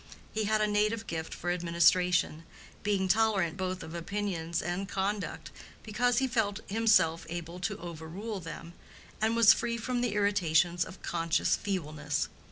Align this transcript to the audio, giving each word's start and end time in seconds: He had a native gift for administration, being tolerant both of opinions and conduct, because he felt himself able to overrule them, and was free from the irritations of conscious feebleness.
He 0.33 0.45
had 0.45 0.61
a 0.61 0.65
native 0.67 1.05
gift 1.05 1.31
for 1.31 1.51
administration, 1.51 2.43
being 2.81 3.07
tolerant 3.07 3.55
both 3.55 3.83
of 3.83 3.93
opinions 3.93 4.59
and 4.59 4.89
conduct, 4.89 5.51
because 5.83 6.17
he 6.17 6.27
felt 6.27 6.61
himself 6.65 7.23
able 7.29 7.59
to 7.59 7.77
overrule 7.77 8.39
them, 8.39 8.73
and 9.21 9.35
was 9.35 9.53
free 9.53 9.77
from 9.77 10.01
the 10.01 10.15
irritations 10.15 10.83
of 10.83 11.03
conscious 11.03 11.55
feebleness. 11.55 12.29